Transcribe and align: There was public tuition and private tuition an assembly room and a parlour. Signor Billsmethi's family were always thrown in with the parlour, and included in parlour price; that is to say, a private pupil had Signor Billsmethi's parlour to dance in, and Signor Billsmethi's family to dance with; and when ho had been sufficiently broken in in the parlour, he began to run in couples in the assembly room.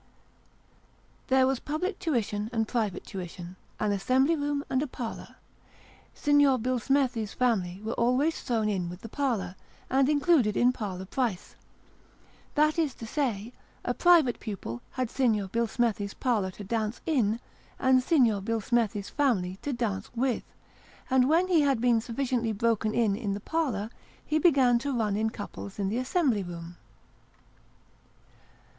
There 1.27 1.45
was 1.45 1.59
public 1.59 1.99
tuition 1.99 2.49
and 2.51 2.67
private 2.67 3.05
tuition 3.05 3.55
an 3.79 3.91
assembly 3.91 4.35
room 4.35 4.63
and 4.67 4.81
a 4.81 4.87
parlour. 4.87 5.35
Signor 6.15 6.57
Billsmethi's 6.57 7.33
family 7.35 7.79
were 7.83 7.93
always 7.93 8.41
thrown 8.41 8.67
in 8.67 8.89
with 8.89 9.01
the 9.01 9.09
parlour, 9.09 9.55
and 9.91 10.09
included 10.09 10.57
in 10.57 10.71
parlour 10.73 11.05
price; 11.05 11.53
that 12.55 12.79
is 12.79 12.95
to 12.95 13.05
say, 13.05 13.53
a 13.85 13.93
private 13.93 14.39
pupil 14.39 14.81
had 14.93 15.11
Signor 15.11 15.49
Billsmethi's 15.49 16.15
parlour 16.15 16.49
to 16.49 16.63
dance 16.63 16.99
in, 17.05 17.39
and 17.77 18.01
Signor 18.01 18.41
Billsmethi's 18.41 19.09
family 19.11 19.59
to 19.61 19.71
dance 19.71 20.09
with; 20.15 20.41
and 21.11 21.29
when 21.29 21.47
ho 21.47 21.59
had 21.59 21.79
been 21.79 22.01
sufficiently 22.01 22.53
broken 22.53 22.95
in 22.95 23.15
in 23.15 23.35
the 23.35 23.39
parlour, 23.39 23.91
he 24.25 24.39
began 24.39 24.79
to 24.79 24.97
run 24.97 25.15
in 25.15 25.29
couples 25.29 25.77
in 25.77 25.89
the 25.89 25.99
assembly 25.99 26.41
room. 26.41 26.77